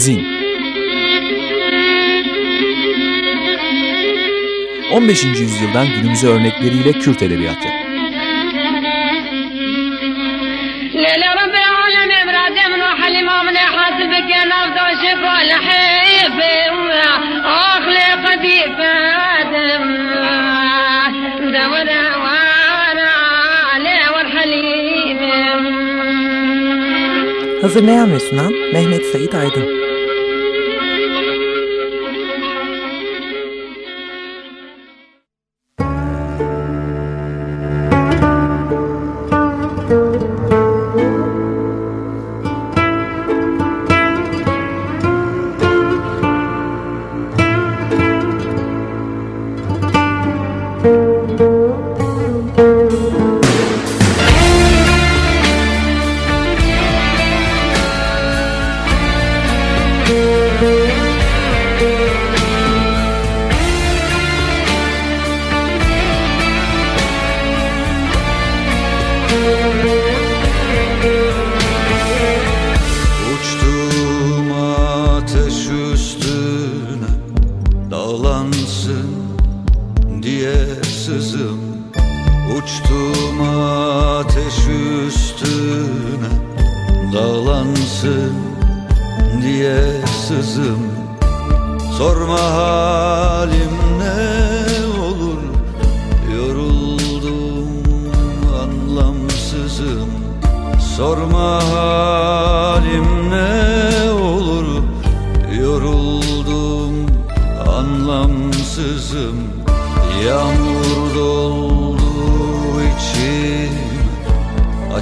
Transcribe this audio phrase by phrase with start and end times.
[0.00, 0.26] Zin
[4.92, 5.24] 15.
[5.24, 7.68] yüzyıldan günümüze örnekleriyle Kürt edebiyatı.
[27.62, 29.89] Hazırlayan ve sunan Mehmet Said Aydın.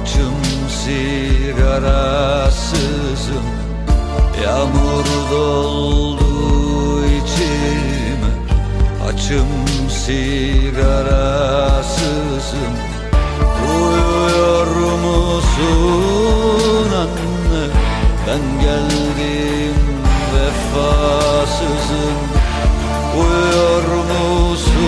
[0.09, 1.85] Açım sigarasızım.
[4.43, 8.21] Yağmur doldu içim
[9.07, 9.51] Açım
[9.89, 11.13] sigarasızım.
[13.75, 14.67] Uyuyor
[15.05, 17.65] musun anne?
[18.27, 19.77] Ben geldim
[20.33, 22.19] vefasızım.
[23.19, 24.87] Uyuyor musun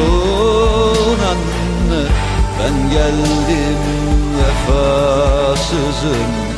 [1.32, 2.04] anne?
[2.60, 4.01] Ben geldim
[4.72, 6.52] vefasızım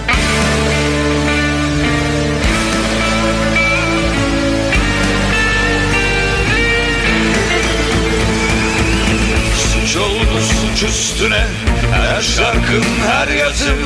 [9.57, 11.46] Suç oldu suç üstüne
[11.91, 13.79] Her şarkım her yazım.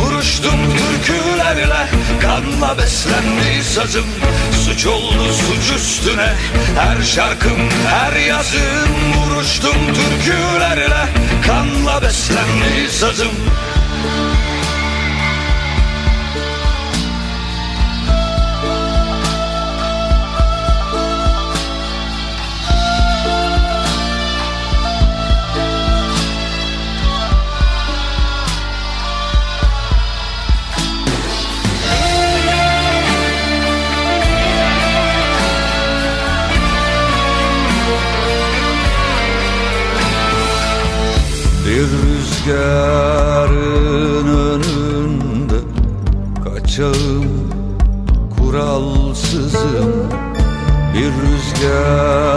[0.00, 1.88] Vuruştum türkülerle
[2.20, 4.06] Kanla beslendi sazım.
[4.64, 6.32] Suç oldu suç üstüne
[6.76, 7.58] Her şarkım
[7.88, 8.88] her yazım.
[9.16, 11.17] Vuruştum türkülerle
[12.28, 13.28] Kanla beslendi sazım
[42.48, 45.60] rüzgarın önünde
[46.44, 47.28] Kaçağım
[48.38, 49.92] kuralsızım
[50.94, 52.28] Bir rüzgarın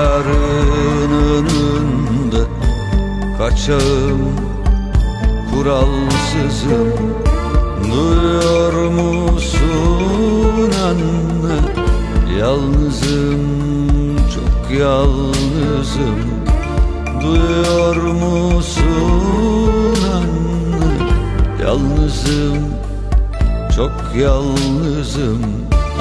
[1.11, 2.44] önünde
[3.38, 4.22] Kaçağım
[5.53, 6.89] kuralsızım
[7.83, 11.57] Duyuyor musun anne?
[12.39, 13.41] Yalnızım
[14.35, 16.19] çok yalnızım.
[17.22, 19.60] Duyuyor musun
[21.72, 22.58] Yalnızım
[23.76, 25.42] çok yalnızım.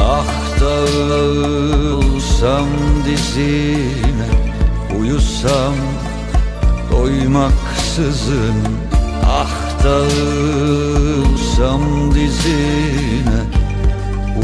[0.01, 0.27] Ah
[0.61, 2.67] dağılsam
[3.07, 4.29] dizine
[5.01, 5.75] Uyusam
[6.93, 8.55] doymaksızın.
[9.27, 9.51] Ah
[9.85, 11.83] dağılsam
[12.15, 13.43] dizine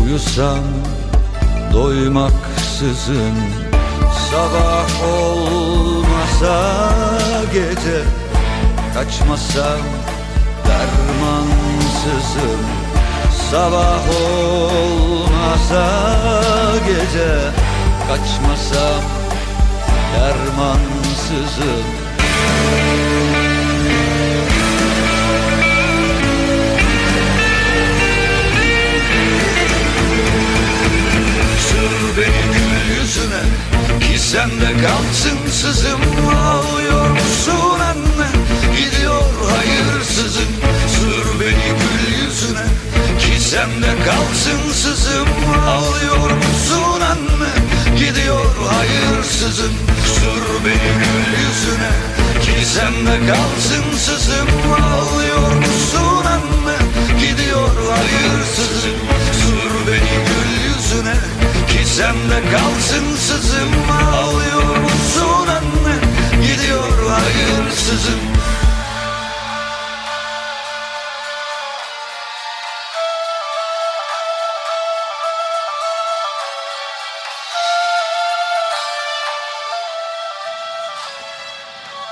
[0.03, 0.65] Uyusam
[1.73, 3.35] doymaksızın.
[4.31, 6.55] Sabah olmasa
[7.53, 8.03] gece
[8.95, 9.96] Kaçmasam
[10.77, 12.61] dermansızım.
[13.51, 15.85] Sabah olmasa
[16.87, 17.33] gece
[18.09, 19.03] Kaçmasam
[20.15, 21.87] dermansızım.
[31.59, 33.45] Sür beni gül yüzüne
[34.01, 36.01] Ki sende kalsın sızım.
[36.37, 36.76] Ağlıyor
[48.87, 49.73] hayırsızım.
[50.15, 51.93] Sür beni gül yüzüne.
[52.43, 52.67] Ki
[53.27, 54.49] kalsın sızım.
[54.73, 56.77] Ağlıyor musun anne?
[57.21, 58.99] Gidiyor hayırsızım.
[59.33, 61.15] Sür beni gül yüzüne.
[61.69, 61.89] Ki
[62.53, 63.73] kalsın sızım.
[63.91, 65.97] Ağlıyor musun anne?
[66.47, 68.21] Gidiyor hayırsızım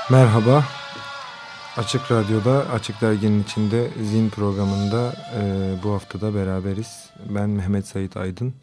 [0.09, 0.63] Merhaba.
[1.77, 7.09] Açık Radyo'da, Açık Dergi'nin içinde Zin programında e, bu haftada beraberiz.
[7.29, 8.53] Ben Mehmet Sait Aydın.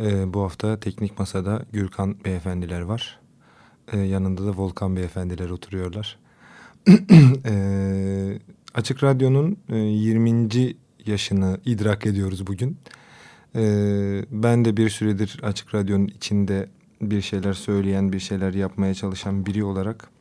[0.00, 3.20] E, bu hafta Teknik Masa'da Gürkan Beyefendiler var.
[3.92, 6.18] E, yanında da Volkan Beyefendiler oturuyorlar.
[7.44, 8.38] e,
[8.74, 10.74] Açık Radyo'nun e, 20.
[11.06, 12.78] yaşını idrak ediyoruz bugün.
[13.54, 13.62] E,
[14.30, 16.68] ben de bir süredir Açık Radyo'nun içinde
[17.02, 20.15] bir şeyler söyleyen, bir şeyler yapmaya çalışan biri olarak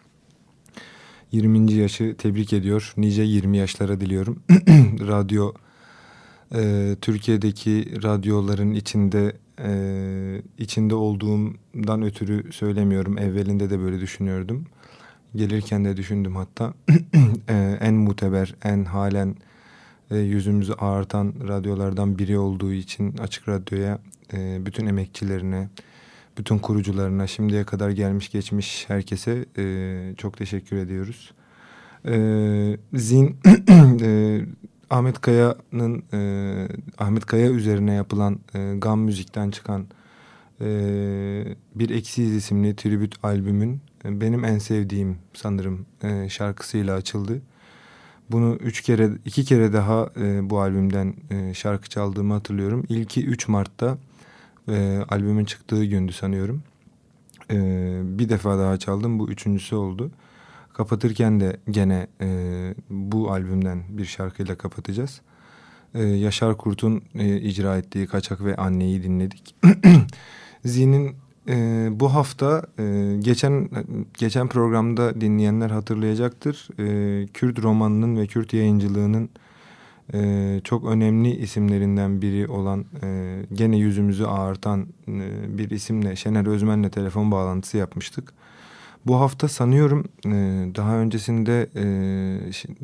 [1.32, 1.74] 20.
[1.74, 2.94] yaşı tebrik ediyor.
[2.98, 4.40] Nice 20 yaşlara diliyorum.
[5.08, 5.54] Radyo
[6.56, 13.18] e, Türkiye'deki radyoların içinde e, içinde olduğumdan ötürü söylemiyorum.
[13.18, 14.66] Evvelinde de böyle düşünüyordum.
[15.36, 16.74] Gelirken de düşündüm hatta.
[17.50, 19.36] e, en muteber, en halen
[20.12, 24.00] e, yüzümüzü ağartan radyolardan biri olduğu için Açık Radyo'ya
[24.34, 25.70] e, bütün emekçilerine,
[26.38, 31.34] bütün kurucularına, şimdiye kadar gelmiş geçmiş herkese e, çok teşekkür ediyoruz.
[32.06, 33.38] E, Zin
[34.02, 34.42] e,
[34.90, 36.68] Ahmet Kaya'nın e,
[36.98, 39.86] Ahmet Kaya üzerine yapılan e, Gam Müzik'ten çıkan
[40.62, 40.66] e,
[41.76, 47.42] Bir Eksiyiz isimli tribüt albümün e, benim en sevdiğim sanırım e, şarkısıyla açıldı.
[48.32, 52.86] Bunu üç kere, iki kere daha e, bu albümden e, şarkı çaldığımı hatırlıyorum.
[52.90, 53.98] İlki 3 Mart'ta
[54.68, 56.64] e, albümün çıktığı gündü sanıyorum.
[57.52, 57.58] E,
[58.20, 59.20] bir defa daha çaldım.
[59.20, 60.12] Bu üçüncüsü oldu.
[60.74, 62.30] Kapatırken de gene e,
[62.90, 65.22] bu albümden bir şarkıyla kapatacağız.
[65.94, 69.56] E, Yaşar Kurt'un e, icra ettiği Kaçak ve Anne'yi dinledik.
[70.66, 71.16] Zi'nin
[71.48, 73.70] e, bu hafta e, geçen
[74.18, 76.68] geçen programda dinleyenler hatırlayacaktır.
[76.80, 79.30] E, Kürt romanının ve Kürt yayıncılığının
[80.14, 86.90] e, çok önemli isimlerinden biri olan e, gene yüzümüzü ağartan e, bir isimle Şener Özmen'le
[86.90, 88.34] telefon bağlantısı yapmıştık.
[89.06, 90.32] Bu hafta sanıyorum e,
[90.76, 91.86] daha öncesinde e,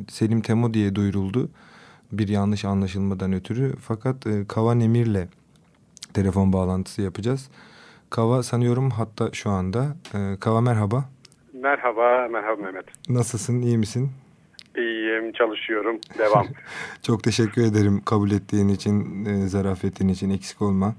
[0.08, 1.48] Selim Temo diye duyuruldu.
[2.12, 3.76] Bir yanlış anlaşılmadan ötürü.
[3.80, 5.28] Fakat e, Kava Nemir'le
[6.14, 7.48] telefon bağlantısı yapacağız.
[8.10, 9.96] Kava sanıyorum hatta şu anda.
[10.14, 11.04] E, Kava merhaba.
[11.52, 12.84] Merhaba, merhaba Mehmet.
[13.08, 14.10] Nasılsın, iyi misin?
[14.76, 15.98] İyiyim, çalışıyorum.
[16.18, 16.46] Devam.
[17.02, 20.94] Çok teşekkür ederim kabul ettiğin için, e, zarafetin için eksik olma.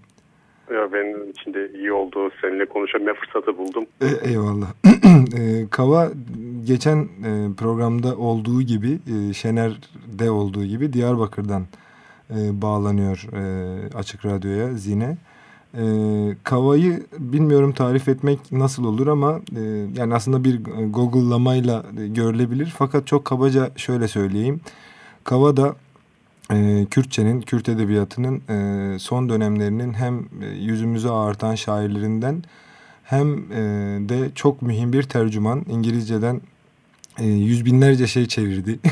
[0.74, 2.32] Ya benim için de iyi oldu.
[2.42, 3.86] Seninle konuşabilme fırsatı buldum.
[4.02, 4.68] E, eyvallah.
[5.40, 6.12] e, Kava
[6.64, 11.64] geçen e, programda olduğu gibi, e, Şener'de olduğu gibi Diyarbakır'dan
[12.30, 13.44] e, bağlanıyor e,
[13.98, 15.18] Açık Radyo'ya, Zine.
[15.78, 15.84] E,
[16.44, 19.62] Kava'yı bilmiyorum tarif etmek nasıl olur ama e,
[19.96, 22.74] yani aslında bir Google'lamayla görülebilir.
[22.78, 24.62] Fakat çok kabaca şöyle söyleyeyim.
[25.24, 25.76] Kava da
[26.52, 30.26] e, Kürtçenin, Kürt edebiyatının e, son dönemlerinin hem
[30.60, 32.44] yüzümüzü ağartan şairlerinden
[33.04, 33.60] hem e,
[34.10, 35.66] de çok mühim bir tercüman.
[35.70, 36.42] İngilizceden
[37.20, 38.80] e, yüz binlerce şey çevirdi.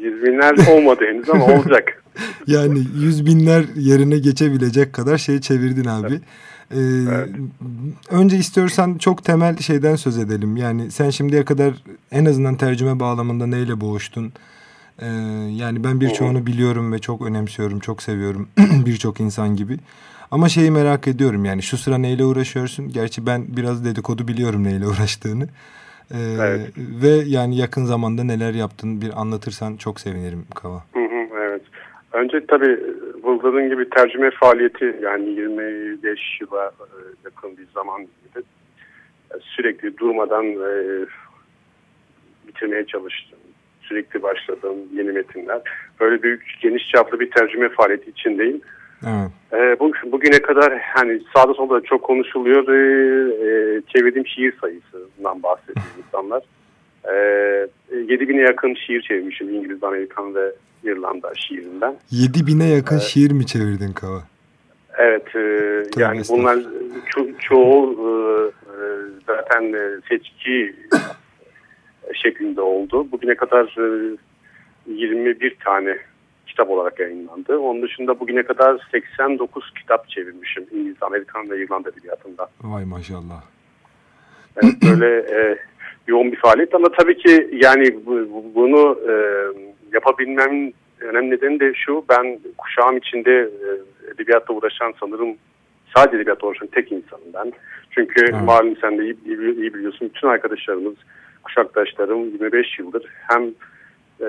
[0.00, 2.04] Yüz binler olmadı henüz ama olacak.
[2.46, 6.20] yani yüz binler yerine geçebilecek kadar şey çevirdin abi.
[6.70, 7.28] Ee, evet.
[8.10, 10.56] Önce istiyorsan çok temel şeyden söz edelim.
[10.56, 11.74] Yani sen şimdiye kadar
[12.10, 14.32] en azından tercüme bağlamında neyle boğuştun?
[14.98, 15.06] Ee,
[15.50, 18.48] yani ben birçoğunu biliyorum ve çok önemsiyorum, çok seviyorum
[18.86, 19.78] birçok insan gibi.
[20.30, 22.88] Ama şeyi merak ediyorum yani şu sıra neyle uğraşıyorsun?
[22.88, 25.48] Gerçi ben biraz dedikodu biliyorum neyle uğraştığını.
[26.14, 26.70] Ee, evet.
[26.76, 30.76] Ve yani yakın zamanda neler yaptın bir anlatırsan çok sevinirim Kava.
[30.76, 31.07] Hı.
[32.18, 32.78] Önce tabii
[33.22, 36.86] vurguladığın gibi tercüme faaliyeti yani 25 yıla e,
[37.24, 38.44] yakın bir zaman gibi
[39.40, 41.06] sürekli durmadan e,
[42.48, 43.38] bitirmeye çalıştım.
[43.80, 45.60] Sürekli başladığım yeni metinler.
[46.00, 48.60] Böyle büyük geniş çaplı bir tercüme faaliyeti içindeyim.
[49.02, 49.30] Evet.
[49.52, 52.68] E, bu, bugüne kadar hani sağda solda çok konuşuluyor.
[52.68, 52.78] E,
[53.46, 56.42] e, çevirdiğim şiir sayısından bahsediyor insanlar.
[57.04, 57.12] E,
[57.92, 60.52] 7000'e yakın şiir çevirmişim İngiliz, Amerikan ve
[60.84, 61.96] İrlanda şiirinden.
[62.12, 64.22] 7000'e yakın ee, şiir mi çevirdin Kava?
[64.98, 65.36] Evet.
[65.36, 65.40] E,
[65.96, 66.58] yani bunlar
[67.06, 68.10] ço çoğu e,
[68.70, 68.84] e,
[69.26, 70.74] zaten e, seçki
[72.22, 73.12] şeklinde oldu.
[73.12, 74.16] Bugüne kadar e,
[74.86, 75.98] 21 tane
[76.46, 77.58] kitap olarak yayınlandı.
[77.58, 82.48] Onun dışında bugüne kadar 89 kitap çevirmişim İngiliz, Amerikan ve İrlanda edebiyatında.
[82.62, 83.42] Vay maşallah.
[84.62, 85.58] Evet, böyle e,
[86.06, 89.14] yoğun bir faaliyet ama tabii ki yani bu, bunu e,
[89.92, 93.68] yapabilmemin önemli nedeni de şu ben kuşağım içinde e,
[94.14, 95.36] edebiyatla uğraşan sanırım
[95.96, 97.52] sadece edebiyatla uğraşan tek insanım ben.
[97.90, 98.42] Çünkü evet.
[98.44, 100.94] malum sen de iyi, iyi, iyi biliyorsun bütün arkadaşlarımız,
[101.44, 103.42] kuşaktaşlarım 25 yıldır hem
[104.20, 104.26] e,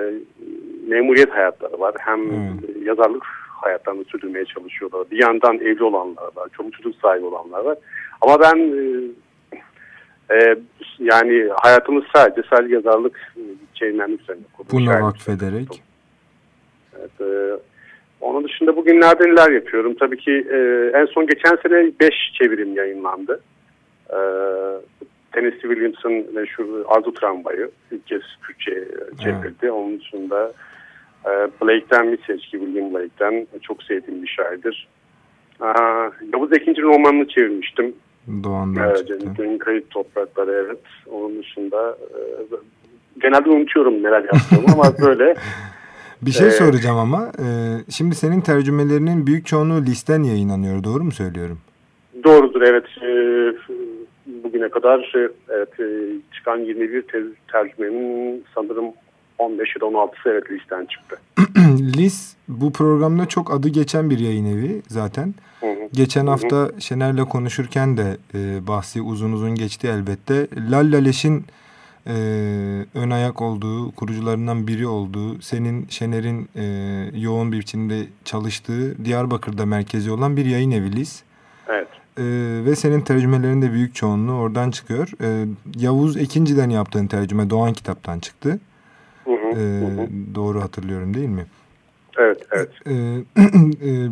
[0.88, 2.84] memuriyet hayatları var hem hmm.
[2.84, 3.24] yazarlık
[3.62, 5.10] hayatlarını sürdürmeye çalışıyorlar.
[5.10, 7.78] Bir yandan evli olanlar var, çoluk çocuk sahibi olanlar var.
[8.20, 9.00] Ama ben e,
[10.34, 10.56] e,
[10.98, 13.42] yani hayatımız sadece sadece yazarlık e,
[13.80, 14.70] çevirmenlik üzerine kurulu.
[14.72, 15.82] Buna vakfederek.
[16.98, 17.60] Evet, e,
[18.20, 19.94] onun dışında bugünlerde neler yapıyorum?
[20.00, 23.40] Tabii ki e, en son geçen sene 5 çevirim yayınlandı.
[24.10, 24.18] E,
[25.32, 28.84] Tennessee Williams'ın meşhur Arzu Tramvayı ilk kez Türkçe
[29.22, 29.56] çevrildi.
[29.62, 29.72] Evet.
[29.72, 30.52] Onun dışında
[31.26, 31.30] e,
[31.62, 34.88] Blake'den bir seçki William Blake'den çok sevdiğim bir şairdir.
[35.62, 35.66] E,
[36.32, 37.94] Yavuz Ekinci romanını çevirmiştim.
[38.44, 39.58] Doğan'dan evet, çıktı.
[39.58, 40.80] Kayıt toprakları evet.
[41.10, 42.20] Onun dışında e,
[43.22, 45.34] genelde unutuyorum neler yaptığımı ama böyle.
[46.22, 47.32] Bir şey ee, soracağım ama.
[47.38, 47.46] E,
[47.90, 50.84] şimdi senin tercümelerinin büyük çoğunluğu listen yayınlanıyor.
[50.84, 51.58] Doğru mu söylüyorum?
[52.24, 52.84] Doğrudur evet.
[53.02, 53.10] E,
[54.44, 55.12] bugüne kadar
[55.48, 55.86] evet, e,
[56.34, 58.84] çıkan 21 ter tercümenin sanırım
[59.38, 61.16] 15 ya da 16'sı evet listen çıktı.
[61.96, 65.34] Lis bu programda çok adı geçen bir yayın evi zaten.
[65.60, 65.88] Hı hı.
[65.92, 66.30] Geçen hı hı.
[66.30, 70.46] hafta Şener'le konuşurken de e, bahsi uzun uzun geçti elbette.
[70.70, 71.44] Lallaleş'in
[72.06, 72.12] e,
[72.94, 76.64] ön ayak olduğu, kurucularından biri olduğu, senin Şener'in e,
[77.20, 81.22] yoğun bir biçimde çalıştığı Diyarbakır'da merkezi olan bir yayın evi Lis.
[81.68, 81.88] Evet.
[82.18, 82.24] E,
[82.64, 85.08] ve senin tercümelerin de büyük çoğunluğu oradan çıkıyor.
[85.22, 88.58] E, Yavuz Ekinci'den yaptığın tercüme Doğan kitaptan çıktı.
[89.24, 90.08] Hı hı, e, hı.
[90.34, 91.46] Doğru hatırlıyorum değil mi?
[92.18, 92.70] Evet, evet.
[92.86, 92.92] E,
[93.88, 94.08] e,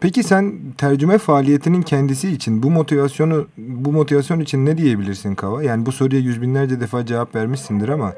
[0.00, 5.62] peki sen tercüme faaliyetinin kendisi için bu motivasyonu bu motivasyon için ne diyebilirsin Kava?
[5.62, 8.12] Yani bu soruya yüz binlerce defa cevap vermişsindir ama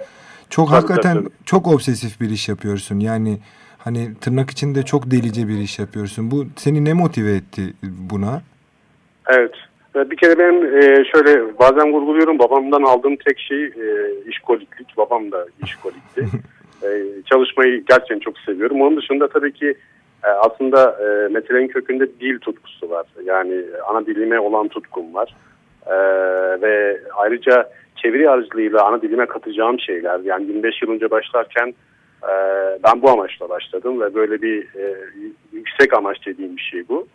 [0.50, 1.28] çok tabii, hakikaten tabii.
[1.44, 3.00] çok obsesif bir iş yapıyorsun.
[3.00, 3.38] Yani
[3.78, 6.30] hani tırnak içinde çok delice bir iş yapıyorsun.
[6.30, 8.42] Bu seni ne motive etti buna?
[9.28, 9.54] Evet.
[9.94, 14.96] Bir kere ben e, şöyle bazen vurguluyorum babamdan aldığım tek şey e, işkoliklik.
[14.96, 16.20] Babam da işkolikti.
[16.82, 16.88] e,
[17.26, 18.82] çalışmayı gerçekten çok seviyorum.
[18.82, 19.74] Onun dışında tabii ki
[20.28, 23.06] aslında e, meselenin kökünde dil tutkusu var.
[23.24, 25.34] Yani ana dilime olan tutkum var.
[25.86, 25.96] E,
[26.62, 30.20] ve ayrıca çeviri aracılığıyla ana dilime katacağım şeyler.
[30.20, 31.74] Yani 25 yıl önce başlarken
[32.22, 32.32] e,
[32.84, 34.94] ben bu amaçla başladım ve böyle bir e,
[35.52, 37.06] yüksek amaç dediğim bir şey bu.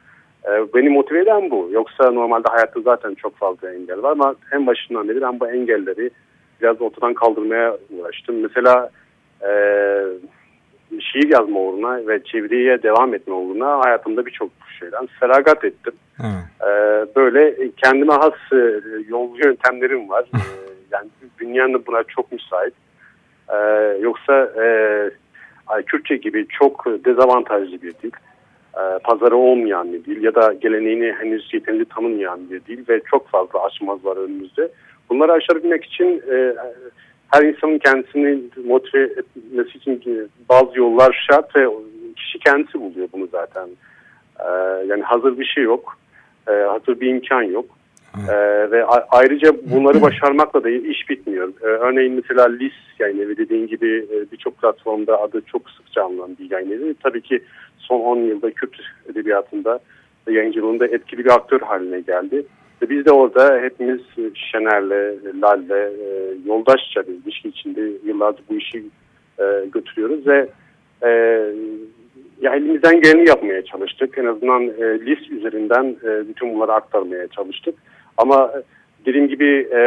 [0.45, 1.69] E, beni motive eden bu.
[1.71, 6.09] Yoksa normalde hayatta zaten çok fazla engel var ama en başından beri ben bu engelleri
[6.61, 8.41] biraz ortadan kaldırmaya uğraştım.
[8.41, 8.89] Mesela
[9.41, 9.51] e,
[10.99, 15.93] şiir yazma uğruna ve çeviriye devam etme uğruna hayatımda birçok şeyden feragat ettim.
[16.61, 20.25] Ee, böyle kendime has e, yol yöntemlerim var.
[20.35, 20.39] ee,
[20.91, 22.73] yani dünyanın buna çok müsait.
[23.49, 23.57] Ee,
[24.01, 24.65] yoksa e,
[25.85, 28.11] Kürtçe gibi çok dezavantajlı bir dil.
[28.77, 33.27] Ee, pazarı olmayan bir dil ya da geleneğini henüz yeterince tanınmayan bir dil ve çok
[33.27, 34.69] fazla aşmaz var önümüzde.
[35.09, 36.55] Bunları aşabilmek için e,
[37.27, 41.67] her insanın kendisini motive etmesi için bazı yollar şart ve
[42.15, 43.69] kişi kendisi buluyor bunu zaten.
[44.39, 45.97] Ee, yani hazır bir şey yok.
[46.47, 47.65] Ee, hazır bir imkan yok.
[48.29, 51.49] Ee, ve ayrıca bunları başarmakla da iş bitmiyor.
[51.61, 56.37] Ee, örneğin mesela LIS yayın evi dediğin gibi e, birçok platformda adı çok sıkça anılan
[56.39, 56.95] bir yayın evi.
[57.03, 57.43] Tabii ki
[57.77, 58.75] son 10 yılda Kürt
[59.11, 59.79] edebiyatında
[60.29, 62.45] yayıncılığında etkili bir aktör haline geldi.
[62.81, 64.01] Biz de orada hepimiz
[64.35, 68.83] Şener'le, Lal'le e, yoldaşça bir ilişki içinde yıllardır bu işi
[69.39, 69.43] e,
[69.73, 70.49] götürüyoruz ve
[71.03, 71.09] e,
[72.41, 74.17] ya elimizden geleni yapmaya çalıştık.
[74.17, 77.75] En azından e, list üzerinden e, bütün bunları aktarmaya çalıştık.
[78.17, 78.51] Ama
[79.05, 79.81] dediğim gibi e,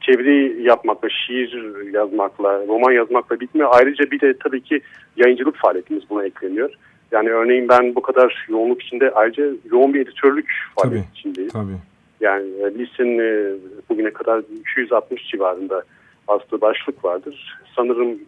[0.00, 3.68] çeviri yapmakla, şiir yazmakla, roman yazmakla bitmiyor.
[3.72, 4.80] Ayrıca bir de tabii ki
[5.16, 6.70] yayıncılık faaliyetimiz buna ekleniyor.
[7.12, 11.50] Yani örneğin ben bu kadar yoğunluk içinde ayrıca yoğun bir editörlük faaliyet tabii, içindeyim.
[11.50, 11.78] Tabii.
[12.20, 13.54] Yani e, listenin e,
[13.88, 15.82] bugüne kadar 260 civarında
[16.28, 17.58] bastığı başlık vardır.
[17.76, 18.18] Sanırım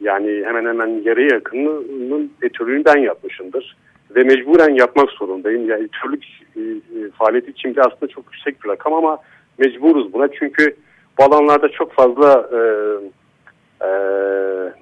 [0.00, 3.76] yani hemen hemen yarıya yakınının editörlüğünü ben yapmışımdır.
[4.16, 5.68] Ve mecburen yapmak zorundayım.
[5.68, 6.24] Yani editörlük
[6.56, 9.18] e, e, faaliyeti içinde aslında çok yüksek bir rakam ama
[9.58, 10.28] mecburuz buna.
[10.38, 10.76] Çünkü
[11.18, 12.58] bu alanlarda çok fazla e,
[13.86, 13.90] e,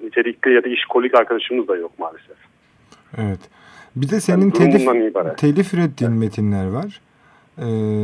[0.05, 2.37] nitelikli ya da işkolik arkadaşımız da yok maalesef.
[3.21, 3.39] Evet.
[3.95, 7.01] Bir de senin yani telif, telif ürettiğin metinler var.
[7.57, 7.63] Ee,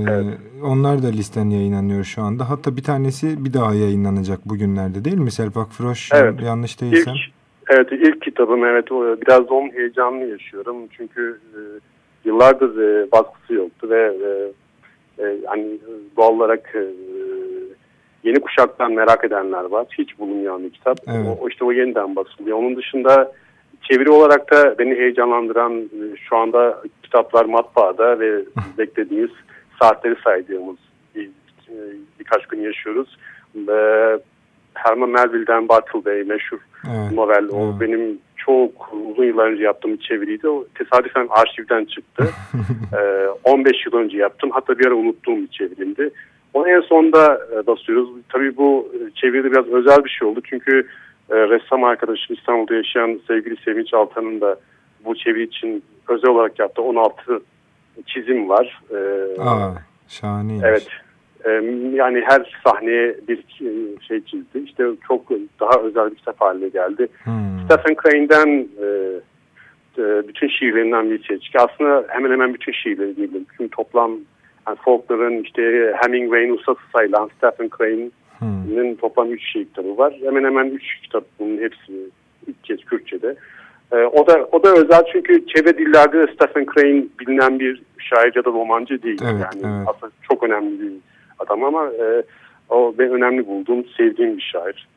[0.09, 0.25] evet.
[0.63, 2.49] Onlar da listen yayınlanıyor şu anda.
[2.49, 5.31] Hatta bir tanesi bir daha yayınlanacak bugünlerde değil mi?
[5.31, 6.41] Selpak Froş evet.
[6.41, 7.13] yanlış değilsem.
[7.13, 7.35] İlk,
[7.69, 11.59] Evet ilk kitabım evet biraz onun heyecanını yaşıyorum çünkü e,
[12.25, 14.29] yıllardır e, baskısı yoktu ve e,
[15.23, 15.65] e, hani
[16.17, 16.83] doğal olarak e,
[18.23, 19.87] yeni kuşaktan merak edenler var.
[19.97, 20.97] Hiç bulunmayan bir kitap.
[21.07, 21.37] Evet.
[21.41, 22.57] O, işte o yeniden basılıyor.
[22.57, 23.31] Onun dışında
[23.81, 28.41] çeviri olarak da beni heyecanlandıran e, şu anda kitaplar matbaada ve
[28.77, 29.31] beklediğimiz
[29.81, 30.77] saatleri saydığımız
[31.15, 31.21] e,
[32.19, 33.17] birkaç gün yaşıyoruz.
[34.73, 37.11] Herman Melville'den Bartle Bey meşhur evet.
[37.11, 37.47] novel.
[37.51, 37.81] O evet.
[37.81, 40.49] benim çok uzun yıllar önce yaptığım bir çeviriydi.
[40.49, 42.23] O tesadüfen arşivden çıktı.
[42.93, 44.49] ee, 15 yıl önce yaptım.
[44.53, 46.09] Hatta bir ara unuttuğum bir çevirimdi.
[46.53, 48.09] Onu en sonda e, basıyoruz.
[48.29, 50.41] Tabii bu çeviride biraz özel bir şey oldu.
[50.49, 50.87] Çünkü
[51.29, 54.59] e, ressam arkadaşım İstanbul'da yaşayan sevgili Sevinç Altan'ın da
[55.05, 57.41] bu çeviri için özel olarak yaptığı 16
[58.05, 58.81] çizim var.
[58.91, 59.73] Ee, Aa,
[60.07, 60.59] şahane.
[60.63, 60.87] Evet.
[61.45, 61.49] Ee,
[61.93, 63.43] yani her sahneye bir
[64.07, 64.59] şey çizdi.
[64.65, 65.29] İşte çok
[65.59, 67.07] daha özel bir kitap haline geldi.
[67.23, 67.59] Hmm.
[67.65, 68.87] Stephen Crane'den e,
[69.97, 71.59] e, bütün şiirlerinden bir şey çıktı.
[71.61, 73.31] Aslında hemen hemen bütün şiirleri değil.
[73.33, 74.11] Bütün toplam
[74.67, 78.95] yani Faulkner'ın işte Hemingway'in ustası sayılan Stephen Crane'in hmm.
[78.95, 80.13] toplam 3 şiir kitabı var.
[80.23, 81.93] Hemen hemen 3 kitap bunun hepsi
[82.47, 83.35] ilk kez Kürtçe'de.
[83.91, 88.45] Ee, o da o da özel çünkü çevre dillerde Stephen Crane bilinen bir şair ya
[88.45, 89.21] da romancı değil.
[89.23, 89.87] Evet, yani evet.
[89.87, 90.91] aslında çok önemli bir
[91.39, 92.23] adam ama e,
[92.69, 94.87] o ben önemli bulduğum, sevdiğim bir şair.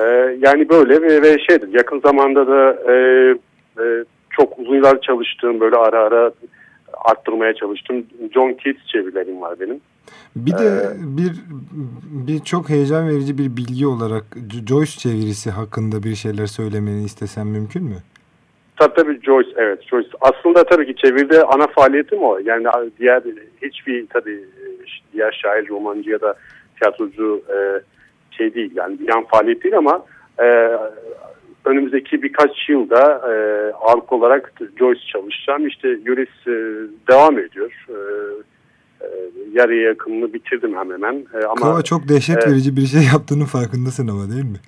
[0.00, 0.02] E,
[0.40, 2.94] yani böyle ve, ve şeydir yakın zamanda da e,
[3.78, 6.32] e, çok uzun yıllar çalıştığım böyle ara ara
[7.04, 8.06] arttırmaya çalıştım.
[8.34, 9.80] John Keats çevirilerim var benim.
[10.36, 11.32] Bir de ee, bir
[12.28, 14.24] bir çok heyecan verici bir bilgi olarak
[14.68, 17.96] Joyce çevirisi hakkında bir şeyler söylemeni istesem mümkün mü?
[18.76, 20.08] Tabii tabii Joyce evet Joyce.
[20.20, 22.38] Aslında tabii ki çeviride ana faaliyetim o.
[22.44, 22.66] Yani
[22.98, 23.22] diğer
[23.62, 24.44] hiçbir tabii
[25.12, 26.34] diğer şair, romancı ya da
[26.78, 27.56] tiyatrocu e,
[28.30, 30.04] şey değil yani bir yan faaliyet değil ama
[30.42, 30.70] e,
[31.64, 33.34] önümüzdeki birkaç yılda e,
[33.72, 35.66] ağırlık olarak Joyce çalışacağım.
[35.66, 36.56] İşte Yuris e,
[37.10, 37.86] devam ediyor.
[37.88, 37.96] E,
[39.54, 41.26] yarıya yakınını bitirdim hemen hemen.
[41.44, 44.58] Ama, Kova çok dehşet e, verici bir şey yaptığının farkındasın ama değil mi?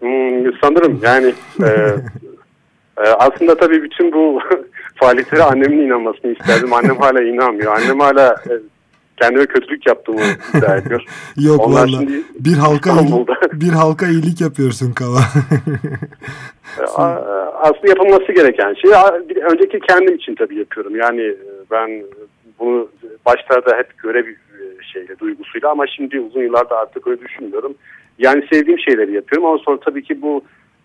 [0.00, 1.66] Hmm, sanırım yani e,
[2.98, 4.40] e, aslında tabii bütün bu
[4.94, 6.72] faaliyetlere annemin inanmasını isterdim.
[6.72, 7.76] Annem hala inanmıyor.
[7.76, 8.52] Annem hala e,
[9.16, 10.20] kendime kötülük yaptığımı
[10.54, 11.04] iddia ediyor.
[11.36, 12.00] Yok Onlar valla
[12.40, 15.20] bir halka iyilik, bir halka iyilik yapıyorsun Kava.
[17.60, 18.90] Aslında yapılması gereken şey
[19.42, 20.96] önceki kendim için tabii yapıyorum.
[20.96, 21.36] Yani e,
[21.70, 22.04] ben
[22.58, 22.88] bunu
[23.26, 24.34] başlarda hep görev e,
[24.92, 27.74] şeyle duygusuyla ama şimdi uzun yıllarda artık öyle düşünmüyorum.
[28.18, 30.42] Yani sevdiğim şeyleri yapıyorum ama sonra tabii ki bu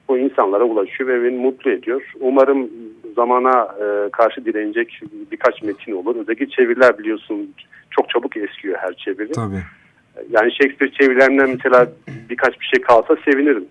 [0.10, 2.12] bu insanlara ulaşıyor ve beni mutlu ediyor.
[2.20, 2.70] Umarım
[3.16, 6.16] zamana e, karşı direnecek birkaç metin olur.
[6.16, 7.54] Özellikle çeviriler biliyorsun
[7.90, 9.32] çok çabuk eskiyor her çeviri.
[9.32, 9.64] Tabii.
[10.30, 11.88] Yani Shakespeare çevirilerinden mesela
[12.30, 13.66] birkaç bir şey kalsa sevinirim.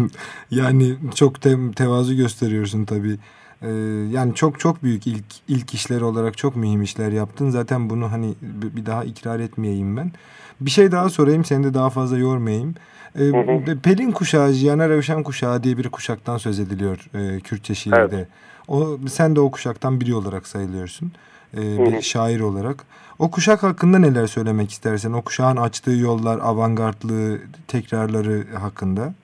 [0.50, 0.84] yani
[1.16, 3.16] çok te tevazu gösteriyorsun tabii.
[3.62, 3.68] Ee,
[4.10, 7.50] yani çok çok büyük ilk ilk işler olarak çok mühim işler yaptın.
[7.50, 10.12] Zaten bunu hani bir daha ikrar etmeyeyim ben.
[10.60, 12.74] Bir şey daha sorayım seni de daha fazla yormayayım.
[13.18, 13.80] Ee, hı hı.
[13.80, 18.08] Pelin kuşağı, Jana Revşen kuşağı diye bir kuşaktan söz ediliyor e, Kürtçe şiirde.
[18.12, 18.28] Evet.
[18.68, 21.12] O, sen de o kuşaktan biri olarak sayılıyorsun.
[21.56, 22.84] E, bir şair olarak.
[23.18, 25.12] O kuşak hakkında neler söylemek istersen?
[25.12, 29.14] O kuşağın açtığı yollar, avantgardlığı, tekrarları hakkında.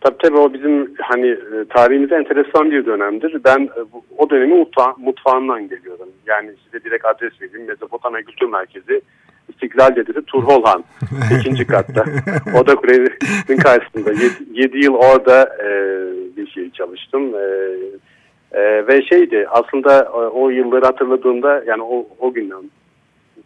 [0.00, 3.44] Tabii tabii o bizim hani e, tarihimizde enteresan bir dönemdir.
[3.44, 3.80] Ben e,
[4.18, 6.08] o dönemi mutfa mutfağından geliyorum.
[6.26, 7.68] Yani size direkt adres vereyim.
[7.68, 9.00] Mezopotamya Kültür Merkezi
[9.48, 10.84] İstiklal Dedesi Turholhan
[11.40, 12.04] ikinci katta.
[12.60, 14.12] Oda Kulesi'nin karşısında.
[14.52, 15.68] Yedi, yıl orada e,
[16.36, 17.34] bir şey çalıştım.
[17.34, 17.76] E,
[18.52, 22.70] e, ve şeydi aslında o, e, o yılları hatırladığımda yani o, o günden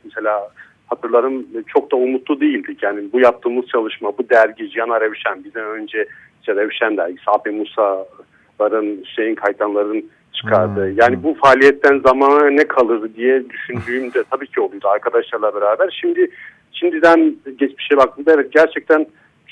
[0.04, 0.50] mesela
[0.86, 2.82] hatırlarım çok da umutlu değildik.
[2.82, 6.06] Yani bu yaptığımız çalışma, bu dergi Cihan Revşen, bizden önce
[6.40, 10.86] işte Revşen dergisi, Abi Musa'ların, Hüseyin Kaytanların çıkardı.
[10.86, 10.96] Hmm.
[10.96, 15.98] Yani bu faaliyetten zamana ne kalır diye düşündüğümde tabii ki oluyordu arkadaşlarla beraber.
[16.00, 16.30] Şimdi
[16.72, 19.06] şimdiden geçmişe baktığımda evet gerçekten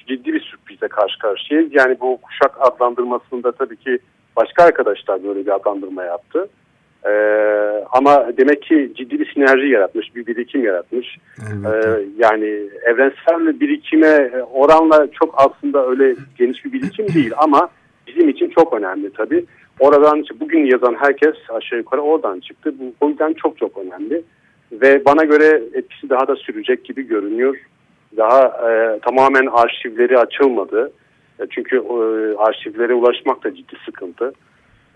[0.08, 1.70] ciddi bir sürprize karşı karşıyayız.
[1.72, 3.98] Yani bu kuşak adlandırmasında tabii ki
[4.36, 6.48] başka arkadaşlar böyle bir adlandırma yaptı.
[7.08, 11.18] Ee, ama demek ki ciddi bir sinerji yaratmış, bir birikim yaratmış.
[11.38, 17.68] Ee, yani evrensel birikime oranla çok aslında öyle geniş bir birikim değil ama
[18.06, 19.44] bizim için çok önemli tabii.
[19.80, 22.74] Oradan bugün yazan herkes aşağı yukarı oradan çıktı.
[22.80, 24.22] Bu o yüzden çok çok önemli.
[24.72, 27.56] Ve bana göre etkisi daha da sürecek gibi görünüyor.
[28.16, 30.92] Daha e, tamamen arşivleri açılmadı.
[31.40, 34.32] E, çünkü e, arşivlere ulaşmak da ciddi sıkıntı.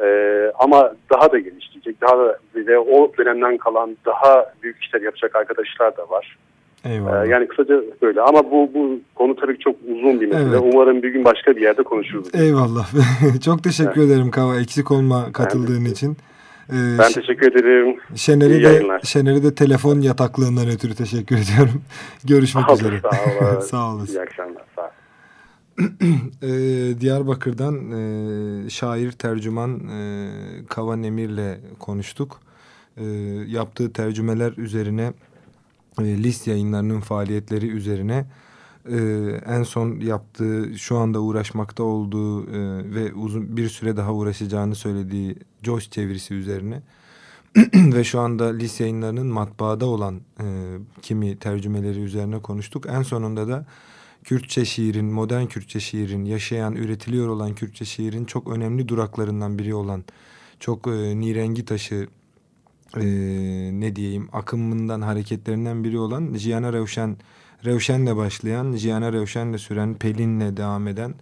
[0.03, 2.01] Ee, ama daha da genişleyecek.
[2.01, 6.37] Daha da ve o dönemden kalan daha büyük işler yapacak arkadaşlar da var.
[6.85, 7.25] Eyvallah.
[7.25, 10.49] Ee, yani kısaca böyle ama bu bu konu tabii çok uzun bir mesele.
[10.51, 10.61] Evet.
[10.73, 12.35] Umarım bir gün başka bir yerde konuşuruz.
[12.35, 12.87] Eyvallah.
[13.45, 14.11] çok teşekkür evet.
[14.11, 15.97] ederim Kava eksik olma katıldığın evet.
[15.97, 16.17] için.
[16.71, 17.97] Ee, ben teşekkür ederim.
[18.17, 21.83] Şener'i de, Şener'i de telefon yataklığından ötürü teşekkür ediyorum.
[22.25, 23.01] Görüşmek sağ üzere.
[23.01, 23.09] Sağ
[23.51, 23.61] olun.
[23.71, 24.15] sağ olasın.
[24.15, 24.63] İyi akşamlar.
[26.43, 30.31] Ee, Diyarbakır'dan e, şair tercüman e,
[30.69, 32.41] Kavan Emir'le konuştuk.
[32.97, 33.05] E,
[33.47, 35.13] yaptığı tercümeler üzerine
[36.01, 38.27] e, list yayınlarının faaliyetleri üzerine
[38.91, 38.97] e,
[39.47, 42.51] en son yaptığı şu anda uğraşmakta olduğu e,
[42.95, 46.83] ve uzun bir süre daha uğraşacağını söylediği Joyce çevirisi üzerine
[47.75, 50.45] ve şu anda list yayınlarının matbaada olan e,
[51.03, 52.87] kimi tercümeleri üzerine konuştuk.
[52.89, 53.67] En sonunda da
[54.25, 60.05] Kürtçe şiirin, modern Kürtçe şiirin, yaşayan, üretiliyor olan Kürtçe şiirin çok önemli duraklarından biri olan,
[60.61, 62.09] çok e, nirengi taşı,
[62.97, 63.05] e,
[63.73, 67.17] ne diyeyim, akımından, hareketlerinden biri olan Jiyana Revşen,
[67.65, 71.15] Revşen'le başlayan, Jiyana Revşen'le süren, Pelin'le devam eden,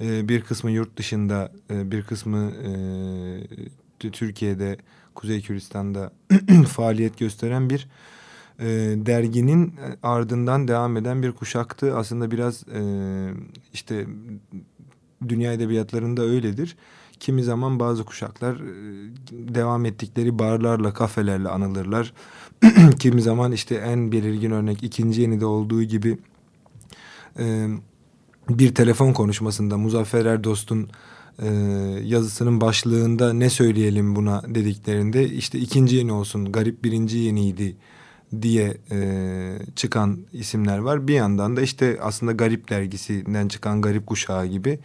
[0.00, 2.52] e, bir kısmı yurt dışında, e, bir kısmı
[4.00, 4.76] e, Türkiye'de,
[5.14, 6.12] Kuzey Kürdistan'da
[6.68, 7.88] faaliyet gösteren bir
[8.60, 8.66] e,
[9.06, 11.96] derginin ardından devam eden bir kuşaktı.
[11.96, 12.80] Aslında biraz e,
[13.72, 14.06] işte
[15.28, 16.76] dünya edebiyatlarında öyledir.
[17.20, 18.74] Kimi zaman bazı kuşaklar e,
[19.54, 22.12] devam ettikleri barlarla, kafelerle anılırlar.
[22.98, 26.18] Kimi zaman işte en belirgin örnek ikinci yenide olduğu gibi
[27.38, 27.68] e,
[28.48, 30.88] bir telefon konuşmasında Muzaffer Erdost'un
[31.38, 31.48] e,
[32.04, 37.76] yazısının başlığında ne söyleyelim buna dediklerinde işte ikinci yeni olsun, garip birinci yeniydi
[38.42, 38.98] diye e,
[39.76, 41.08] çıkan isimler var.
[41.08, 44.78] Bir yandan da işte aslında Garip dergisinden çıkan Garip Kuşağı gibi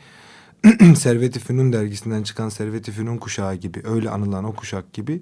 [0.97, 5.21] Servet-i Fünun dergisinden çıkan Servet-i Fünun Kuşağı gibi öyle anılan o kuşak gibi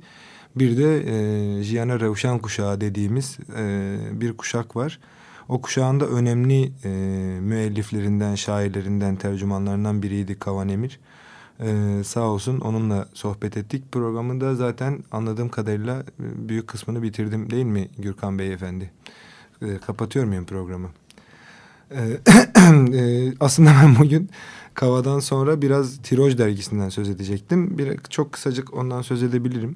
[0.56, 5.00] bir de e, Jiyana Revşan Kuşağı dediğimiz e, bir kuşak var.
[5.50, 6.90] O kuşağın da önemli e,
[7.42, 11.00] müelliflerinden, şairlerinden, tercümanlarından biriydi Kavan Emir.
[11.64, 13.92] Ee, sağ olsun onunla sohbet ettik.
[13.92, 18.92] Programı da zaten anladığım kadarıyla e, büyük kısmını bitirdim değil mi Gürkan Bey Efendi?
[19.62, 20.90] Ee, kapatıyor muyum programı?
[21.92, 21.98] Ee,
[22.98, 24.30] e, aslında ben bugün
[24.74, 27.78] Kava'dan sonra biraz Tiroj dergisinden söz edecektim.
[27.78, 29.76] Bir, çok kısacık ondan söz edebilirim.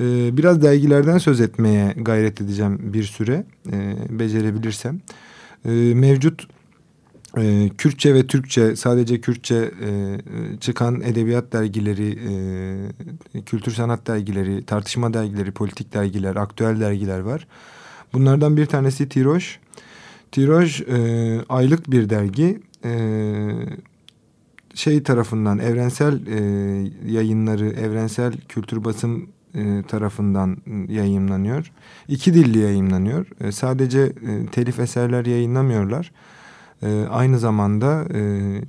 [0.00, 3.44] Ee, biraz dergilerden söz etmeye gayret edeceğim bir süre.
[3.72, 5.00] E, becerebilirsem.
[5.64, 6.46] E, mevcut
[7.36, 10.18] e, Kürtçe ve Türkçe sadece Kürtçe e,
[10.60, 12.18] çıkan edebiyat dergileri,
[13.34, 17.46] e, kültür sanat dergileri, tartışma dergileri, politik dergiler, aktüel dergiler var.
[18.12, 19.56] Bunlardan bir tanesi Tiroj.
[20.32, 22.60] Tiroj e, aylık bir dergi.
[22.84, 22.92] E,
[24.74, 26.40] şey tarafından evrensel e,
[27.12, 30.56] yayınları, evrensel kültür basım e, tarafından
[30.88, 31.72] yayınlanıyor.
[32.08, 33.26] İki dilli yayınlanıyor.
[33.40, 36.12] E, sadece e, telif eserler yayınlamıyorlar
[37.10, 38.20] aynı zamanda e,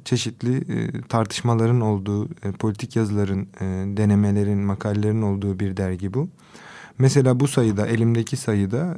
[0.05, 3.65] çeşitli e, tartışmaların olduğu, e, politik yazıların, e,
[3.97, 6.29] denemelerin, makalelerin olduğu bir dergi bu.
[6.97, 8.97] Mesela bu sayıda, elimdeki sayıda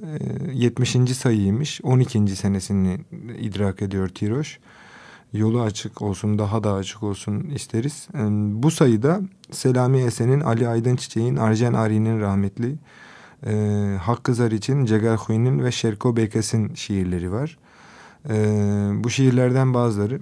[0.50, 0.92] e, 70.
[1.18, 1.82] sayıymış.
[1.84, 2.36] 12.
[2.36, 3.00] senesini
[3.40, 4.60] idrak ediyor Tiroş.
[5.34, 8.08] Yolu açık olsun, daha da açık olsun isteriz.
[8.16, 8.20] E,
[8.64, 9.22] bu sayıda
[9.52, 12.76] Selami Esen'in, Ali Aydın Çiçek'in, Arjen Ari'nin rahmetli,
[13.46, 17.58] e, Hakkı için Cegal Huy'nin ve Şerko Bekes'in şiirleri var.
[18.30, 18.36] E,
[19.04, 20.20] bu şiirlerden bazıları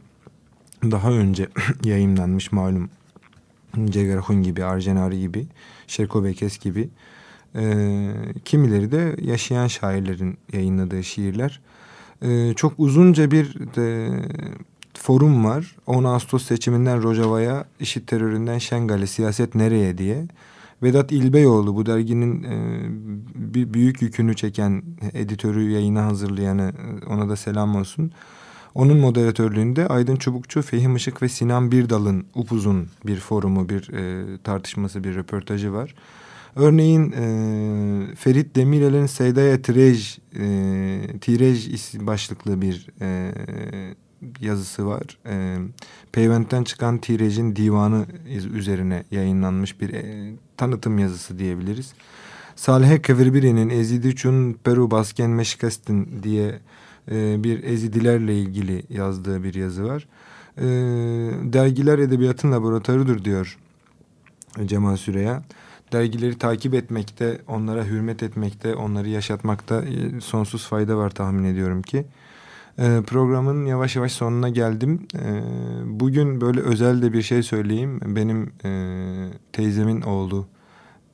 [0.84, 1.48] daha önce
[1.84, 2.90] yayınlanmış malum.
[3.86, 5.48] Cegerhun gibi, Arjenari gibi,
[5.88, 6.90] Şerko Bekes gibi.
[7.56, 7.64] E,
[8.46, 11.62] kimileri de yaşayan şairlerin yayınladığı şiirler.
[12.22, 14.10] E, çok uzunca bir de,
[14.94, 15.76] forum var.
[15.88, 20.28] 10 Ağustos seçiminden Rojava'ya, işit teröründen Şengal'e, siyaset nereye diye.
[20.84, 22.86] Vedat İlbeyoğlu bu derginin e,
[23.36, 28.12] bir büyük yükünü çeken editörü yayına hazırlayanı e, ona da selam olsun.
[28.76, 35.04] Onun moderatörlüğünde Aydın Çubukçu, Fehim Işık ve Sinan Birdal'ın upuzun bir forumu, bir e, tartışması,
[35.04, 35.96] bir röportajı var.
[36.56, 43.32] Örneğin e, Ferit Demirel'in Seydaya Tirej, e, Tirej başlıklı bir e,
[44.40, 45.18] yazısı var.
[45.26, 45.58] E,
[46.12, 48.06] Peyvent'ten çıkan Tirej'in divanı
[48.54, 51.94] üzerine yayınlanmış bir e, tanıtım yazısı diyebiliriz.
[52.56, 56.60] Salih Kevirbiri'nin Ezidüçün Peru Basken Meşkestin diye
[57.12, 60.08] e, bir Ezidilerle ilgili yazdığı bir yazı var.
[60.58, 60.64] E,
[61.54, 63.58] dergiler edebiyatın laboratuvarıdır diyor
[64.66, 65.44] Cemal Süreya.
[65.92, 72.06] Dergileri takip etmekte, onlara hürmet etmekte, onları yaşatmakta e, sonsuz fayda var tahmin ediyorum ki.
[72.80, 75.08] E, programın yavaş yavaş sonuna geldim.
[75.16, 75.42] E,
[75.86, 78.00] bugün böyle özel de bir şey söyleyeyim.
[78.06, 78.72] Benim e,
[79.54, 80.48] teyzemin oğlu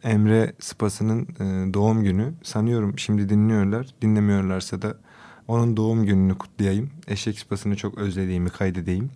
[0.04, 2.34] Emre Spas'ının e, doğum günü.
[2.44, 3.88] Sanıyorum şimdi dinliyorlar.
[4.02, 4.98] Dinlemiyorlarsa da
[5.48, 6.90] Onun doğum gününü kutlayayım.
[7.08, 9.10] Eşek sıpasını çok özlediğimi kaydedeyim.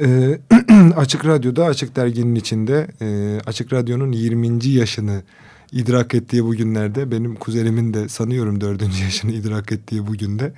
[0.00, 0.38] Ee,
[0.96, 4.66] Açık Radyo'da Açık Dergi'nin içinde e, Açık Radyo'nun 20.
[4.66, 5.22] yaşını
[5.72, 10.52] idrak ettiği bu günlerde benim kuzenimin de sanıyorum dördüncü yaşını idrak ettiği bu günde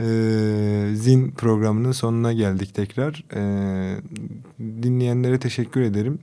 [0.00, 0.04] e,
[0.94, 3.24] Zin programının sonuna geldik tekrar.
[3.34, 3.42] E,
[4.60, 6.18] dinleyenlere teşekkür ederim.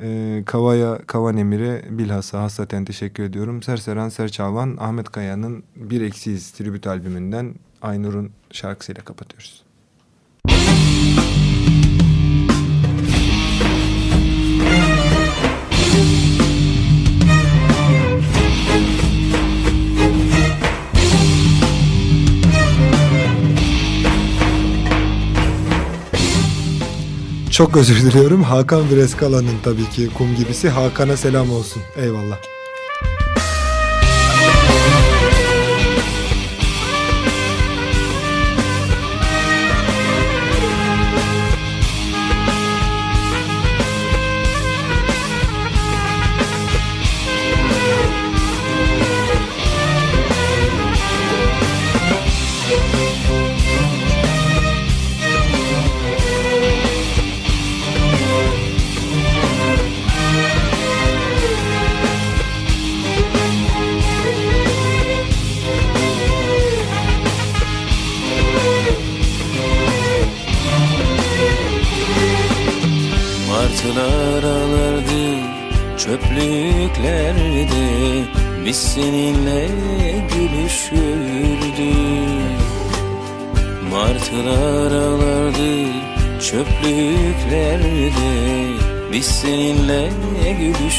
[0.00, 3.62] E, Kavaya, Kavan Emir'e bilhassa hassaten teşekkür ediyorum.
[3.62, 9.64] Serseran Serçavan, Ahmet Kaya'nın Bir Eksiyiz tribüt albümünden Aynur'un şarkısıyla kapatıyoruz.
[27.54, 28.42] Çok özür diliyorum.
[28.42, 30.68] Hakan Breskala'nın tabii ki kum gibisi.
[30.68, 31.82] Hakan'a selam olsun.
[31.96, 32.38] Eyvallah.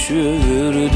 [0.10, 0.96] düşürdük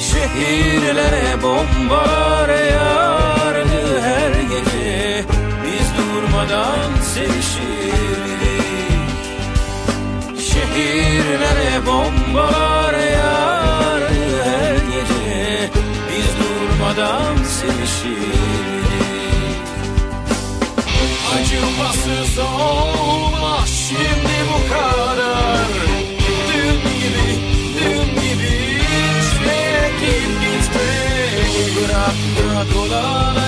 [0.00, 5.24] Şehirlere bomba yağardı her gece.
[5.64, 8.64] Biz durmadan sevişirdik.
[10.40, 15.70] Şehirlere bomba yağardı her gece.
[16.10, 18.24] Biz durmadan sevişirdik.
[21.34, 22.93] Acımasız ol.
[32.72, 33.43] Coca-Cola.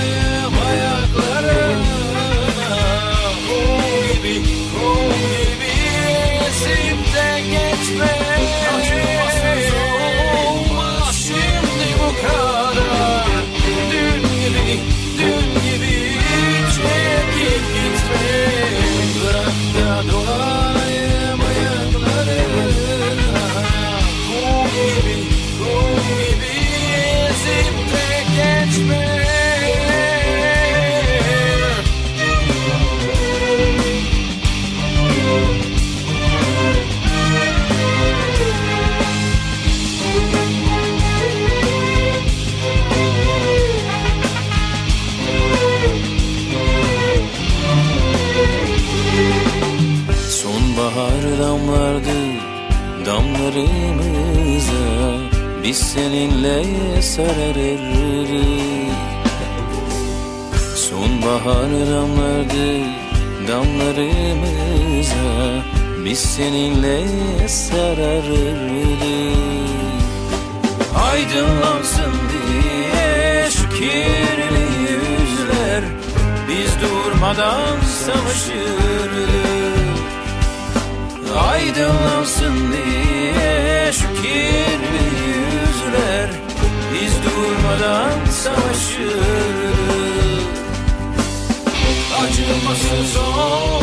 [63.48, 65.14] Damlarımıza
[66.04, 67.08] biz seninle
[67.48, 69.36] sararırdık
[71.10, 75.84] Aydınlansın diye şu kirli yüzler
[76.48, 79.26] Biz durmadan savaşırdık.
[81.50, 86.30] Aydınlansın diye şu kirli yüzler
[86.92, 89.75] Biz durmadan savaşırdık.
[92.26, 93.75] Pode não passar som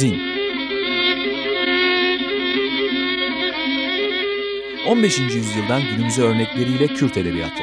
[0.00, 0.22] Zin
[4.86, 5.18] 15.
[5.18, 7.62] yüzyıldan günümüze örnekleriyle Kürt Edebiyatı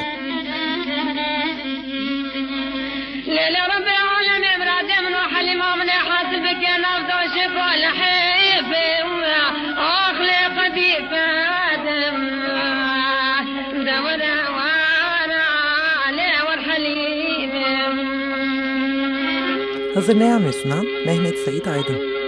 [19.94, 22.27] Hazırlayan ve sunan Mehmet Sait Aydın.